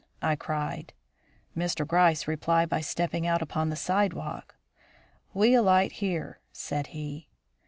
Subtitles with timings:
[0.23, 0.93] I cried.
[1.55, 1.87] Mr.
[1.87, 4.55] Gryce replied by stepping out upon the sidewalk.
[5.31, 7.29] "We alight here," said he.